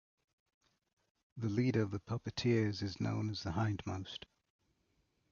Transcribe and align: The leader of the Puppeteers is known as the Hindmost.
The 1.37 1.47
leader 1.49 1.83
of 1.83 1.91
the 1.91 1.99
Puppeteers 1.99 2.81
is 2.81 2.99
known 2.99 3.29
as 3.29 3.43
the 3.43 3.51
Hindmost. 3.51 4.25